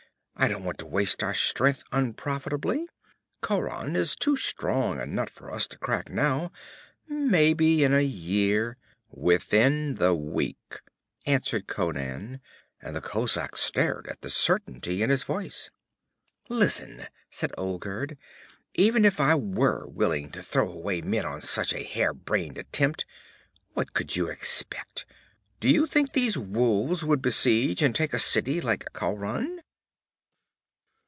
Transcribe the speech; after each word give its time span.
I 0.37 0.47
don't 0.47 0.63
want 0.63 0.79
to 0.79 0.87
waste 0.87 1.21
our 1.21 1.35
strength 1.35 1.83
unprofitably. 1.91 2.87
Khauran 3.43 3.95
is 3.95 4.15
too 4.15 4.35
strong 4.35 4.99
a 4.99 5.05
nut 5.05 5.29
for 5.29 5.51
us 5.51 5.67
to 5.67 5.77
crack 5.77 6.09
now. 6.09 6.51
Maybe 7.07 7.83
in 7.83 7.93
a 7.93 8.01
year' 8.01 8.75
'Within 9.11 9.95
the 9.97 10.15
week,' 10.15 10.79
answered 11.27 11.67
Conan, 11.67 12.41
and 12.81 12.95
the 12.95 13.01
kozak 13.01 13.55
stared 13.55 14.07
at 14.07 14.21
the 14.21 14.31
certainty 14.31 15.03
in 15.03 15.11
his 15.11 15.21
voice. 15.21 15.69
'Listen,' 16.49 17.05
said 17.29 17.51
Olgerd, 17.55 18.17
'even 18.73 19.05
if 19.05 19.19
I 19.19 19.35
were 19.35 19.85
willing 19.89 20.31
to 20.31 20.41
throw 20.41 20.71
away 20.71 21.01
men 21.01 21.23
on 21.23 21.41
such 21.41 21.71
a 21.71 21.83
hare 21.83 22.15
brained 22.15 22.57
attempt 22.57 23.05
what 23.75 23.93
could 23.93 24.15
you 24.15 24.27
expect? 24.29 25.05
Do 25.59 25.69
you 25.69 25.85
think 25.85 26.13
these 26.13 26.35
wolves 26.35 27.03
could 27.03 27.21
besiege 27.21 27.83
and 27.83 27.93
take 27.93 28.13
a 28.13 28.17
city 28.17 28.59
like 28.59 28.91
Khauran?' 28.93 29.59